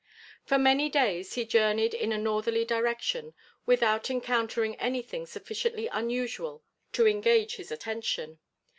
For 0.43 0.57
many 0.57 0.89
days 0.89 1.35
he 1.35 1.45
journeyed 1.45 1.93
in 1.93 2.11
a 2.11 2.17
northerly 2.17 2.65
direction, 2.65 3.35
without 3.67 4.09
encountering 4.09 4.73
anything 4.77 5.27
sufficiently 5.27 5.85
unusual 5.89 6.63
to 6.93 7.05
engage 7.07 7.57
his 7.57 7.71
attention. 7.71 8.39